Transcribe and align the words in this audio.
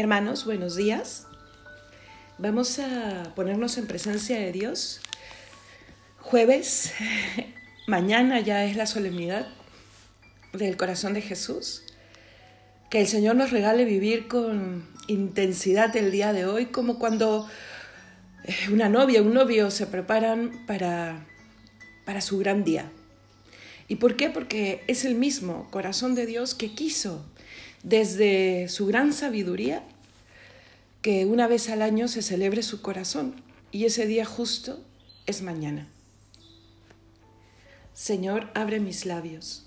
Hermanos, 0.00 0.46
buenos 0.46 0.76
días. 0.76 1.26
Vamos 2.38 2.78
a 2.78 3.34
ponernos 3.36 3.76
en 3.76 3.86
presencia 3.86 4.38
de 4.38 4.50
Dios. 4.50 5.02
Jueves, 6.20 6.94
mañana 7.86 8.40
ya 8.40 8.64
es 8.64 8.76
la 8.76 8.86
solemnidad 8.86 9.46
del 10.54 10.78
corazón 10.78 11.12
de 11.12 11.20
Jesús. 11.20 11.82
Que 12.88 13.02
el 13.02 13.08
Señor 13.08 13.36
nos 13.36 13.50
regale 13.50 13.84
vivir 13.84 14.26
con 14.26 14.88
intensidad 15.06 15.94
el 15.94 16.10
día 16.10 16.32
de 16.32 16.46
hoy, 16.46 16.64
como 16.64 16.98
cuando 16.98 17.46
eh, 18.44 18.54
una 18.72 18.88
novia, 18.88 19.20
un 19.20 19.34
novio 19.34 19.70
se 19.70 19.86
preparan 19.86 20.64
para, 20.66 21.26
para 22.06 22.22
su 22.22 22.38
gran 22.38 22.64
día. 22.64 22.90
¿Y 23.86 23.96
por 23.96 24.16
qué? 24.16 24.30
Porque 24.30 24.82
es 24.86 25.04
el 25.04 25.14
mismo 25.14 25.68
corazón 25.70 26.14
de 26.14 26.24
Dios 26.24 26.54
que 26.54 26.74
quiso 26.74 27.22
desde 27.82 28.68
su 28.68 28.86
gran 28.86 29.12
sabiduría 29.12 29.82
que 31.02 31.24
una 31.24 31.46
vez 31.46 31.70
al 31.70 31.82
año 31.82 32.08
se 32.08 32.22
celebre 32.22 32.62
su 32.62 32.82
corazón 32.82 33.34
y 33.72 33.84
ese 33.84 34.06
día 34.06 34.24
justo 34.24 34.80
es 35.26 35.42
mañana. 35.42 35.88
Señor, 37.94 38.50
abre 38.54 38.80
mis 38.80 39.06
labios 39.06 39.66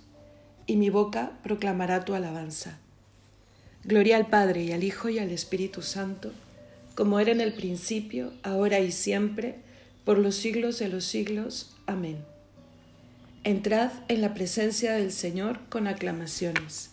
y 0.68 0.76
mi 0.76 0.90
boca 0.90 1.40
proclamará 1.44 2.06
tu 2.06 2.14
alabanza. 2.14 2.78
Gloria 3.84 4.16
al 4.16 4.28
Padre 4.28 4.64
y 4.64 4.72
al 4.72 4.84
Hijo 4.84 5.10
y 5.10 5.20
al 5.20 5.30
Espíritu 5.32 5.82
Santo, 5.82 6.32
como 6.96 7.20
era 7.20 7.32
en 7.32 7.42
el 7.42 7.54
principio, 7.54 8.32
ahora 8.44 8.80
y 8.80 8.92
siempre, 8.92 9.56
por 10.06 10.18
los 10.18 10.36
siglos 10.36 10.80
de 10.80 10.88
los 10.88 11.04
siglos. 11.04 11.76
Amén. 11.86 12.24
Entrad 13.44 13.92
en 14.08 14.22
la 14.22 14.34
presencia 14.34 14.94
del 14.94 15.12
Señor 15.12 15.60
con 15.70 15.88
aclamaciones. 15.88 16.93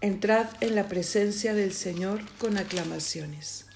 Entrad 0.00 0.46
en 0.60 0.76
la 0.76 0.86
presencia 0.86 1.54
del 1.54 1.72
Señor 1.72 2.20
con 2.38 2.56
aclamaciones. 2.56 3.66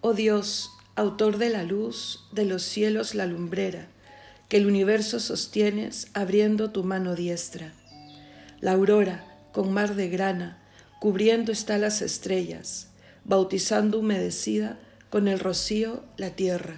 Oh 0.00 0.14
Dios, 0.14 0.70
autor 0.96 1.36
de 1.36 1.50
la 1.50 1.62
luz, 1.62 2.26
de 2.32 2.46
los 2.46 2.62
cielos 2.62 3.14
la 3.14 3.26
lumbrera, 3.26 3.88
que 4.48 4.56
el 4.56 4.66
universo 4.66 5.20
sostienes 5.20 6.08
abriendo 6.14 6.70
tu 6.70 6.82
mano 6.82 7.14
diestra. 7.14 7.74
La 8.62 8.72
aurora, 8.72 9.22
con 9.52 9.70
mar 9.70 9.96
de 9.96 10.08
grana, 10.08 10.58
cubriendo 10.98 11.52
está 11.52 11.76
las 11.76 12.00
estrellas, 12.00 12.88
bautizando 13.26 13.98
humedecida 13.98 14.78
con 15.10 15.28
el 15.28 15.38
rocío 15.38 16.02
la 16.16 16.30
tierra. 16.30 16.76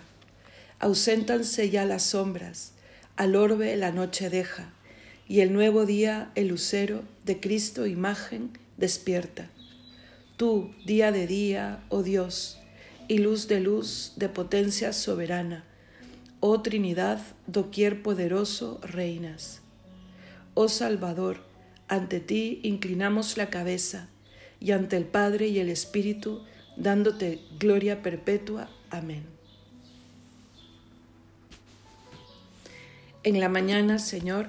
Auséntanse 0.80 1.70
ya 1.70 1.84
las 1.84 2.02
sombras, 2.02 2.72
al 3.14 3.36
orbe 3.36 3.76
la 3.76 3.92
noche 3.92 4.28
deja 4.28 4.72
y 5.28 5.40
el 5.40 5.52
nuevo 5.52 5.86
día 5.86 6.30
el 6.34 6.48
lucero 6.48 7.02
de 7.24 7.40
Cristo 7.40 7.86
imagen 7.86 8.50
despierta. 8.76 9.50
Tú, 10.36 10.74
día 10.84 11.12
de 11.12 11.26
día, 11.26 11.84
oh 11.88 12.02
Dios, 12.02 12.58
y 13.08 13.18
luz 13.18 13.48
de 13.48 13.60
luz 13.60 14.12
de 14.16 14.28
potencia 14.28 14.92
soberana, 14.92 15.64
oh 16.40 16.60
Trinidad, 16.60 17.20
doquier 17.46 18.02
poderoso 18.02 18.80
reinas. 18.82 19.62
Oh 20.54 20.68
Salvador, 20.68 21.38
ante 21.88 22.20
ti 22.20 22.60
inclinamos 22.62 23.36
la 23.36 23.50
cabeza, 23.50 24.08
y 24.60 24.72
ante 24.72 24.96
el 24.96 25.04
Padre 25.04 25.48
y 25.48 25.58
el 25.58 25.68
Espíritu, 25.68 26.42
dándote 26.76 27.41
gloria 27.58 28.02
perpetua. 28.02 28.70
Amén. 28.91 29.24
En 33.22 33.41
la 33.41 33.48
mañana, 33.48 33.98
Señor, 33.98 34.48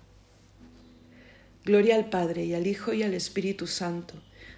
Gloria 1.63 1.95
al 1.95 2.09
Padre 2.09 2.45
y 2.45 2.53
al 2.53 2.65
Hijo 2.65 2.93
y 2.93 3.03
al 3.03 3.13
Espíritu 3.13 3.67
Santo, 3.67 4.15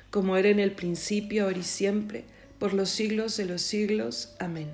como 0.09 0.38
era 0.38 0.50
en 0.50 0.59
el 0.59 0.71
principio, 0.71 1.45
ahora 1.45 1.59
y 1.59 1.63
siempre, 1.63 2.23
por 2.59 2.73
los 2.73 2.89
siglos 2.89 3.35
de 3.38 3.45
los 3.45 3.61
siglos. 3.61 4.33
Amén. 4.39 4.71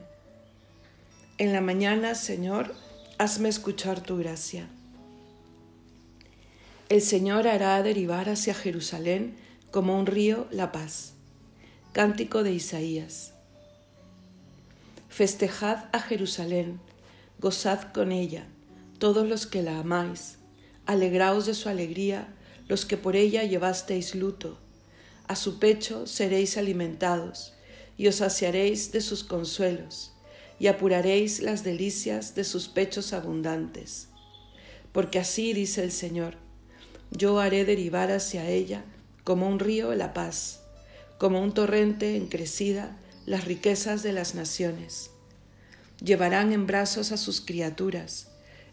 En 1.37 1.53
la 1.53 1.61
mañana, 1.61 2.15
Señor, 2.15 2.75
hazme 3.17 3.49
escuchar 3.49 4.01
tu 4.01 4.17
gracia. 4.17 4.67
El 6.89 7.01
Señor 7.01 7.47
hará 7.47 7.81
derivar 7.83 8.29
hacia 8.29 8.53
Jerusalén 8.53 9.35
como 9.71 9.97
un 9.97 10.07
río 10.07 10.47
la 10.49 10.71
paz. 10.71 11.13
Cántico 11.93 12.43
de 12.43 12.51
Isaías. 12.51 13.33
Festejad 15.07 15.85
a 15.91 15.99
Jerusalén, 15.99 16.79
gozad 17.39 17.91
con 17.91 18.11
ella, 18.11 18.47
todos 18.97 19.27
los 19.27 19.45
que 19.45 19.61
la 19.61 19.79
amáis, 19.79 20.38
alegraos 20.89 21.45
de 21.45 21.53
su 21.53 21.69
alegría, 21.69 22.27
los 22.67 22.83
que 22.83 22.97
por 22.97 23.15
ella 23.15 23.43
llevasteis 23.43 24.15
luto. 24.15 24.57
A 25.27 25.35
su 25.35 25.59
pecho 25.59 26.07
seréis 26.07 26.57
alimentados, 26.57 27.53
y 27.95 28.07
os 28.07 28.15
saciaréis 28.15 28.91
de 28.91 29.01
sus 29.01 29.23
consuelos, 29.23 30.13
y 30.57 30.65
apuraréis 30.65 31.41
las 31.41 31.63
delicias 31.63 32.33
de 32.33 32.43
sus 32.43 32.69
pechos 32.69 33.13
abundantes. 33.13 34.07
Porque 34.91 35.19
así 35.19 35.53
dice 35.53 35.83
el 35.83 35.91
Señor, 35.91 36.37
yo 37.11 37.39
haré 37.39 37.65
derivar 37.65 38.11
hacia 38.11 38.49
ella 38.49 38.83
como 39.23 39.47
un 39.47 39.59
río 39.59 39.93
la 39.93 40.15
paz, 40.15 40.61
como 41.19 41.39
un 41.39 41.53
torrente 41.53 42.15
en 42.15 42.25
crecida 42.25 42.97
las 43.27 43.45
riquezas 43.45 44.01
de 44.01 44.11
las 44.11 44.33
naciones. 44.33 45.11
Llevarán 46.03 46.51
en 46.51 46.65
brazos 46.65 47.11
a 47.11 47.17
sus 47.17 47.41
criaturas, 47.41 48.28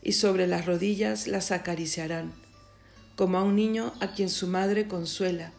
y 0.06 0.12
sobre 0.12 0.46
las 0.46 0.66
rodillas 0.66 1.26
las 1.26 1.50
acariciarán, 1.50 2.32
como 3.16 3.38
a 3.38 3.42
un 3.42 3.56
niño 3.56 3.92
a 3.98 4.12
quien 4.12 4.28
su 4.28 4.46
madre 4.46 4.86
consuela. 4.86 5.52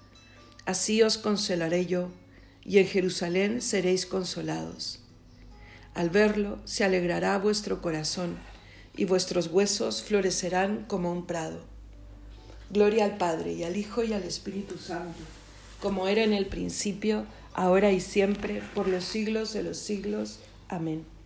Así 0.65 1.03
os 1.03 1.17
consolaré 1.17 1.85
yo, 1.85 2.11
y 2.63 2.77
en 2.77 2.87
Jerusalén 2.87 3.61
seréis 3.61 4.05
consolados. 4.05 4.99
Al 5.95 6.09
verlo 6.09 6.59
se 6.63 6.85
alegrará 6.85 7.37
vuestro 7.39 7.81
corazón, 7.81 8.37
y 8.95 9.03
vuestros 9.03 9.47
huesos 9.47 10.01
florecerán 10.01 10.85
como 10.85 11.11
un 11.11 11.25
prado. 11.25 11.65
Gloria 12.69 13.03
al 13.03 13.17
Padre, 13.17 13.51
y 13.51 13.65
al 13.65 13.75
Hijo, 13.75 14.05
y 14.05 14.13
al 14.13 14.23
Espíritu 14.23 14.77
Santo, 14.77 15.19
como 15.81 16.07
era 16.07 16.23
en 16.23 16.31
el 16.31 16.45
principio, 16.45 17.25
ahora 17.53 17.91
y 17.91 17.99
siempre, 17.99 18.61
por 18.73 18.87
los 18.87 19.03
siglos 19.03 19.51
de 19.51 19.63
los 19.63 19.77
siglos. 19.77 20.39
Amén. 20.69 21.16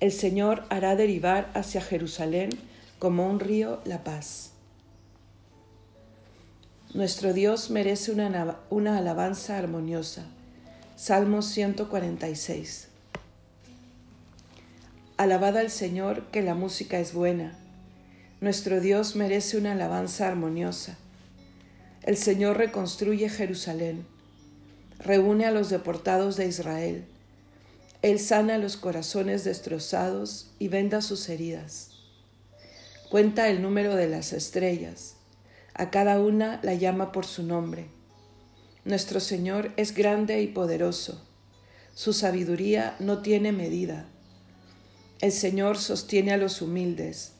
El 0.00 0.12
Señor 0.12 0.64
hará 0.70 0.96
derivar 0.96 1.50
hacia 1.54 1.80
Jerusalén 1.80 2.50
como 2.98 3.28
un 3.28 3.38
río 3.38 3.80
la 3.84 4.02
paz. 4.02 4.50
Nuestro 6.94 7.32
Dios 7.32 7.70
merece 7.70 8.10
una, 8.10 8.98
alabanza 8.98 9.58
armoniosa. 9.58 10.24
Salmo 10.96 11.42
146. 11.42 12.88
Alabad 15.16 15.58
al 15.58 15.70
Señor 15.70 16.24
que 16.32 16.42
la 16.42 16.54
música 16.54 16.98
es 16.98 17.12
buena. 17.12 17.54
Nuestro 18.40 18.80
Dios 18.80 19.16
merece 19.16 19.58
una 19.58 19.72
alabanza 19.72 20.26
armoniosa. 20.26 20.96
El 22.02 22.16
Señor 22.16 22.56
reconstruye 22.56 23.28
Jerusalén 23.28 24.06
reúne 25.04 25.46
a 25.46 25.50
los 25.50 25.70
deportados 25.70 26.36
de 26.36 26.46
Israel. 26.46 27.04
Él 28.02 28.18
sana 28.18 28.58
los 28.58 28.76
corazones 28.76 29.44
destrozados 29.44 30.50
y 30.58 30.68
venda 30.68 31.02
sus 31.02 31.28
heridas. 31.28 31.90
Cuenta 33.10 33.48
el 33.48 33.60
número 33.60 33.94
de 33.96 34.08
las 34.08 34.32
estrellas. 34.32 35.16
A 35.74 35.90
cada 35.90 36.20
una 36.20 36.60
la 36.62 36.74
llama 36.74 37.12
por 37.12 37.26
su 37.26 37.42
nombre. 37.42 37.88
Nuestro 38.84 39.20
Señor 39.20 39.72
es 39.76 39.94
grande 39.94 40.40
y 40.42 40.46
poderoso. 40.46 41.26
Su 41.94 42.12
sabiduría 42.12 42.96
no 43.00 43.20
tiene 43.20 43.52
medida. 43.52 44.06
El 45.20 45.32
Señor 45.32 45.76
sostiene 45.76 46.32
a 46.32 46.38
los 46.38 46.62
humildes, 46.62 47.32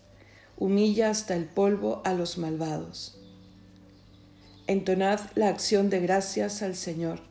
humilla 0.58 1.08
hasta 1.08 1.34
el 1.34 1.46
polvo 1.46 2.02
a 2.04 2.12
los 2.12 2.36
malvados. 2.36 3.18
Entonad 4.66 5.20
la 5.34 5.48
acción 5.48 5.88
de 5.88 6.00
gracias 6.00 6.62
al 6.62 6.76
Señor 6.76 7.30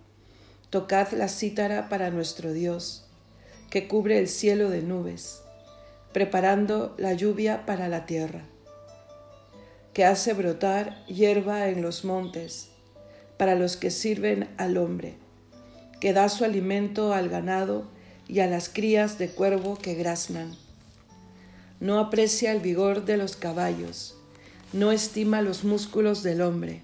Tocad 0.70 1.14
la 1.14 1.28
cítara 1.30 1.90
para 1.90 2.12
nuestro 2.12 2.54
Dios, 2.54 3.09
que 3.70 3.88
cubre 3.88 4.20
el 4.20 4.28
cielo 4.28 4.70
de 4.70 4.82
nubes, 4.82 5.42
preparando 6.12 6.96
la 6.98 7.14
lluvia 7.14 7.66
para 7.66 7.88
la 7.88 8.06
tierra, 8.06 8.44
que 9.94 10.06
hace 10.06 10.34
brotar 10.34 11.06
hierba 11.06 11.68
en 11.68 11.82
los 11.82 12.06
montes, 12.06 12.70
para 13.38 13.56
los 13.56 13.78
que 13.78 13.92
sirven 13.92 14.50
al 14.58 14.78
hombre, 14.78 15.16
que 16.00 16.14
da 16.14 16.30
su 16.30 16.46
alimento 16.46 17.14
al 17.14 17.30
ganado 17.30 17.90
y 18.28 18.40
a 18.40 18.48
las 18.48 18.70
crías 18.70 19.18
de 19.18 19.30
cuervo 19.30 19.78
que 19.78 19.96
graznan. 19.96 20.56
No 21.80 22.00
aprecia 22.00 22.52
el 22.52 22.60
vigor 22.60 23.06
de 23.06 23.18
los 23.18 23.36
caballos, 23.36 24.18
no 24.74 24.92
estima 24.92 25.42
los 25.42 25.64
músculos 25.64 26.24
del 26.24 26.42
hombre 26.42 26.84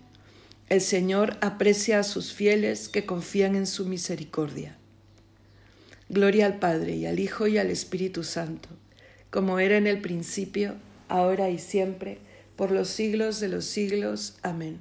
el 0.68 0.82
Señor 0.82 1.38
aprecia 1.42 2.00
a 2.00 2.04
sus 2.04 2.34
fieles 2.34 2.90
que 2.90 3.06
confían 3.06 3.56
en 3.56 3.68
su 3.68 3.86
misericordia. 3.86 4.76
Gloria 6.10 6.46
al 6.46 6.60
Padre 6.60 6.96
y 6.96 7.06
al 7.08 7.20
Hijo 7.20 7.48
y 7.48 7.58
al 7.58 7.72
Espíritu 7.72 8.24
Santo, 8.24 8.70
como 9.32 9.60
era 9.60 9.78
en 9.78 9.88
el 9.88 10.02
principio, 10.02 10.76
ahora 11.10 11.50
y 11.50 11.58
siempre, 11.58 12.20
por 12.56 12.72
los 12.72 12.90
siglos 12.90 13.40
de 13.40 13.50
los 13.50 13.66
siglos. 13.66 14.38
Amén. 14.44 14.80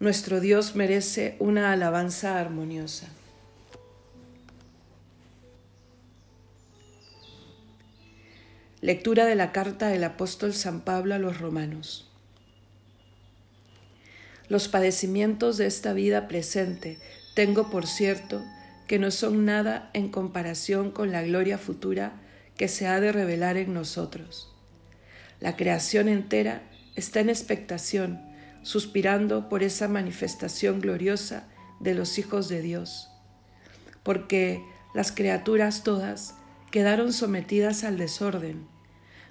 Nuestro 0.00 0.40
Dios 0.40 0.74
merece 0.74 1.36
una 1.38 1.72
alabanza 1.72 2.40
armoniosa. 2.40 3.08
Lectura 8.80 9.26
de 9.26 9.34
la 9.34 9.50
carta 9.50 9.88
del 9.88 10.04
apóstol 10.04 10.54
San 10.54 10.82
Pablo 10.82 11.14
a 11.14 11.18
los 11.18 11.40
romanos. 11.40 12.08
Los 14.48 14.68
padecimientos 14.68 15.56
de 15.56 15.66
esta 15.66 15.92
vida 15.92 16.26
presente 16.28 16.98
tengo 17.34 17.70
por 17.70 17.86
cierto 17.86 18.44
que 18.88 18.98
no 18.98 19.12
son 19.12 19.44
nada 19.44 19.90
en 19.92 20.08
comparación 20.08 20.90
con 20.90 21.12
la 21.12 21.22
gloria 21.22 21.58
futura 21.58 22.20
que 22.56 22.66
se 22.66 22.88
ha 22.88 22.98
de 23.00 23.12
revelar 23.12 23.56
en 23.56 23.72
nosotros. 23.72 24.52
La 25.40 25.56
creación 25.56 26.08
entera 26.08 26.62
está 26.96 27.20
en 27.20 27.28
expectación, 27.28 28.20
suspirando 28.62 29.48
por 29.48 29.62
esa 29.62 29.86
manifestación 29.86 30.80
gloriosa 30.80 31.46
de 31.78 31.94
los 31.94 32.18
hijos 32.18 32.48
de 32.48 32.60
Dios, 32.62 33.08
porque 34.02 34.64
las 34.94 35.12
criaturas 35.12 35.84
todas 35.84 36.34
quedaron 36.72 37.12
sometidas 37.12 37.84
al 37.84 37.98
desorden, 37.98 38.66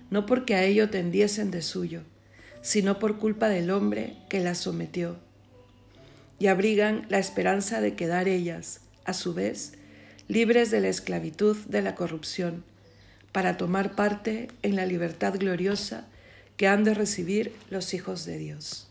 no 0.10 0.26
porque 0.26 0.56
a 0.56 0.64
ello 0.64 0.90
tendiesen 0.90 1.52
de 1.52 1.62
suyo, 1.62 2.04
sino 2.62 3.00
por 3.00 3.18
culpa 3.18 3.50
del 3.50 3.72
hombre 3.72 4.18
que 4.30 4.40
las 4.40 4.60
sometió, 4.60 5.18
y 6.40 6.48
abrigan 6.48 7.06
la 7.10 7.18
esperanza 7.18 7.82
de 7.82 7.96
quedar 7.96 8.28
ellas, 8.28 8.87
a 9.08 9.14
su 9.14 9.34
vez, 9.34 9.74
libres 10.28 10.70
de 10.70 10.82
la 10.82 10.90
esclavitud 10.90 11.58
de 11.66 11.82
la 11.82 11.96
corrupción, 11.96 12.64
para 13.32 13.58
tomar 13.58 13.96
parte 13.96 14.50
en 14.62 14.76
la 14.76 14.86
libertad 14.86 15.34
gloriosa 15.40 16.06
que 16.58 16.68
han 16.68 16.84
de 16.84 16.94
recibir 16.94 17.54
los 17.70 17.94
hijos 17.94 18.26
de 18.26 18.38
Dios. 18.38 18.87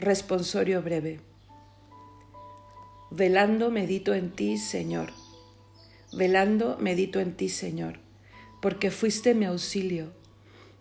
Responsorio 0.00 0.80
breve. 0.80 1.20
Velando 3.10 3.70
medito 3.70 4.14
en 4.14 4.30
ti, 4.30 4.56
Señor. 4.56 5.10
Velando 6.10 6.78
medito 6.80 7.20
en 7.20 7.36
ti, 7.36 7.50
Señor, 7.50 7.98
porque 8.62 8.90
fuiste 8.90 9.34
mi 9.34 9.44
auxilio. 9.44 10.10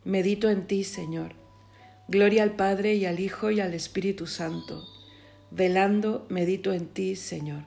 Medito 0.05 0.49
en 0.49 0.67
ti, 0.67 0.85
Señor. 0.85 1.33
Gloria 2.07 2.43
al 2.43 2.55
Padre 2.55 2.95
y 2.95 3.05
al 3.05 3.19
Hijo 3.19 3.51
y 3.51 3.59
al 3.59 3.73
Espíritu 3.73 4.25
Santo. 4.25 4.88
Velando 5.51 6.25
medito 6.29 6.71
en 6.71 6.88
ti, 6.88 7.17
Señor. 7.17 7.65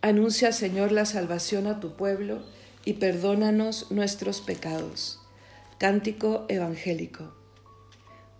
Anuncia, 0.00 0.52
Señor, 0.52 0.90
la 0.90 1.04
salvación 1.04 1.66
a 1.66 1.80
tu 1.80 1.96
pueblo 1.96 2.42
y 2.86 2.94
perdónanos 2.94 3.90
nuestros 3.90 4.40
pecados. 4.40 5.20
Cántico 5.78 6.46
evangélico. 6.48 7.41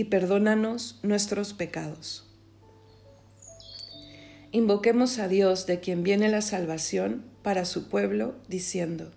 y 0.00 0.04
perdónanos 0.04 0.98
nuestros 1.02 1.52
pecados. 1.52 2.24
Invoquemos 4.50 5.18
a 5.18 5.28
Dios 5.28 5.66
de 5.66 5.80
quien 5.80 6.02
viene 6.02 6.30
la 6.30 6.40
salvación 6.40 7.22
para 7.42 7.66
su 7.66 7.90
pueblo, 7.90 8.34
diciendo, 8.48 9.12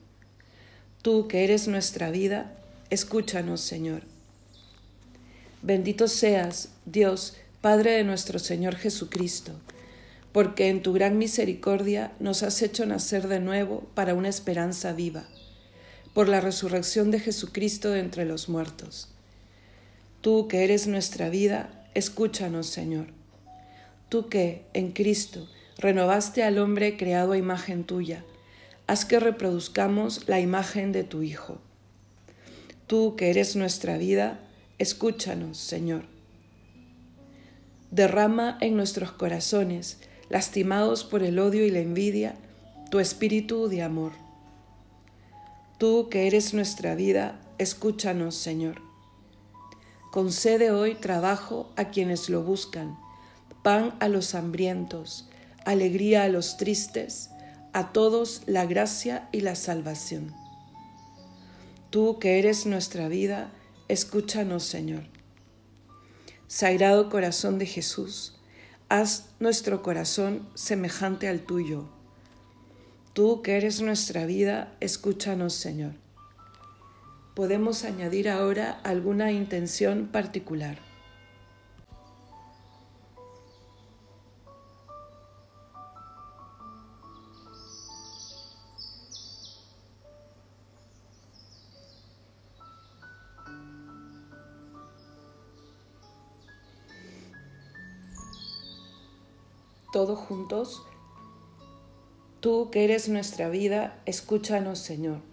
Tú 1.02 1.30
que 1.30 1.46
eres 1.46 1.70
nuestra 1.70 2.12
vida, 2.12 2.54
escúchanos, 2.90 3.62
Señor. 3.62 4.02
Bendito 5.62 6.10
seas, 6.10 6.72
Dios, 6.86 7.38
Padre 7.62 7.92
de 7.92 8.04
nuestro 8.04 8.38
Señor 8.38 8.76
Jesucristo, 8.76 9.54
porque 10.34 10.68
en 10.68 10.82
tu 10.82 10.92
gran 10.92 11.18
misericordia 11.18 12.12
nos 12.20 12.44
has 12.44 12.62
hecho 12.62 12.86
nacer 12.86 13.30
de 13.30 13.40
nuevo 13.40 13.90
para 13.96 14.16
una 14.16 14.28
esperanza 14.28 14.92
viva, 14.92 15.24
por 16.14 16.28
la 16.28 16.42
resurrección 16.42 17.10
de 17.10 17.22
Jesucristo 17.22 17.92
de 17.92 18.02
entre 18.02 18.26
los 18.26 18.50
muertos. 18.50 19.13
Tú 20.24 20.48
que 20.48 20.64
eres 20.64 20.88
nuestra 20.88 21.30
vida, 21.30 21.70
escúchanos, 21.94 22.66
Señor. 22.66 23.10
Tú 24.10 24.28
que, 24.30 24.66
en 24.74 24.92
Cristo, 24.92 25.48
renovaste 25.78 26.42
al 26.42 26.58
hombre 26.58 26.98
creado 26.98 27.34
a 27.34 27.38
imagen 27.38 27.84
tuya, 27.84 28.26
haz 28.88 29.06
que 29.06 29.20
reproduzcamos 29.20 30.28
la 30.28 30.40
imagen 30.40 30.92
de 30.92 31.04
tu 31.04 31.22
Hijo. 31.22 31.60
Tú 32.88 33.16
que 33.16 33.30
eres 33.30 33.56
nuestra 33.56 34.00
vida, 34.00 34.40
Escúchanos, 34.80 35.60
Señor. 35.60 36.04
Derrama 37.92 38.58
en 38.60 38.76
nuestros 38.76 39.12
corazones, 39.12 40.00
lastimados 40.30 41.04
por 41.04 41.22
el 41.22 41.38
odio 41.38 41.66
y 41.66 41.70
la 41.70 41.80
envidia, 41.80 42.36
tu 42.90 43.00
espíritu 43.00 43.68
de 43.68 43.84
amor. 43.84 44.14
Tú 45.78 46.10
que 46.10 46.26
eres 46.26 46.54
nuestra 46.56 46.96
vida, 46.96 47.40
escúchanos, 47.60 48.36
Señor. 48.36 48.93
Concede 50.14 50.70
hoy 50.70 50.94
trabajo 50.94 51.74
a 51.76 51.86
quienes 51.86 52.30
lo 52.30 52.44
buscan, 52.44 53.00
pan 53.64 53.96
a 54.00 54.10
los 54.10 54.36
hambrientos, 54.36 55.28
alegría 55.66 56.22
a 56.22 56.30
los 56.30 56.58
tristes, 56.58 57.32
a 57.74 57.92
todos 57.94 58.44
la 58.46 58.68
gracia 58.68 59.28
y 59.32 59.42
la 59.42 59.56
salvación. 59.56 60.32
Tú 61.90 62.20
que 62.20 62.38
eres 62.38 62.68
nuestra 62.68 63.08
vida, 63.08 63.50
Escúchanos, 63.88 64.64
Señor. 64.64 65.04
Sagrado 66.48 67.10
corazón 67.10 67.58
de 67.58 67.66
Jesús, 67.66 68.36
haz 68.88 69.32
nuestro 69.40 69.82
corazón 69.82 70.48
semejante 70.54 71.28
al 71.28 71.42
tuyo. 71.42 71.90
Tú 73.14 73.42
que 73.42 73.58
eres 73.58 73.82
nuestra 73.82 74.28
vida, 74.28 74.78
escúchanos, 74.80 75.54
Señor. 75.56 76.03
Podemos 77.36 77.84
añadir 77.84 78.30
ahora 78.30 78.80
alguna 78.84 79.32
intención 79.32 80.08
particular. 80.08 80.78
todos 99.94 100.20
juntos. 100.20 100.84
Tú 102.42 102.70
que 102.72 102.84
eres 102.84 103.08
nuestra 103.08 103.48
vida, 103.48 104.02
escúchanos, 104.06 104.80
Señor. 104.80 105.33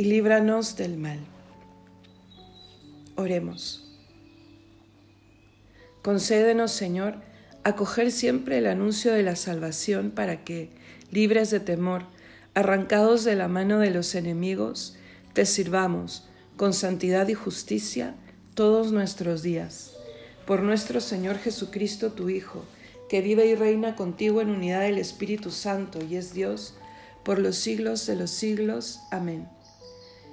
y 0.00 0.04
líbranos 0.04 0.76
del 0.76 0.96
mal. 0.96 1.18
Oremos. 3.16 3.86
Concédenos, 6.00 6.72
Señor, 6.72 7.16
acoger 7.64 8.10
siempre 8.10 8.56
el 8.56 8.66
anuncio 8.66 9.12
de 9.12 9.22
la 9.22 9.36
salvación 9.36 10.10
para 10.10 10.42
que, 10.42 10.70
libres 11.10 11.50
de 11.50 11.60
temor, 11.60 12.04
arrancados 12.54 13.24
de 13.24 13.36
la 13.36 13.48
mano 13.48 13.78
de 13.78 13.90
los 13.90 14.14
enemigos, 14.14 14.96
te 15.34 15.44
sirvamos 15.44 16.26
con 16.56 16.72
santidad 16.72 17.28
y 17.28 17.34
justicia 17.34 18.14
todos 18.54 18.92
nuestros 18.92 19.42
días. 19.42 19.92
Por 20.46 20.62
nuestro 20.62 21.02
Señor 21.02 21.36
Jesucristo, 21.36 22.12
tu 22.12 22.30
Hijo, 22.30 22.64
que 23.10 23.20
vive 23.20 23.44
y 23.44 23.54
reina 23.54 23.96
contigo 23.96 24.40
en 24.40 24.48
unidad 24.48 24.80
del 24.80 24.96
Espíritu 24.96 25.50
Santo 25.50 25.98
y 26.02 26.16
es 26.16 26.32
Dios 26.32 26.72
por 27.22 27.38
los 27.38 27.56
siglos 27.56 28.06
de 28.06 28.16
los 28.16 28.30
siglos. 28.30 29.00
Amén. 29.10 29.59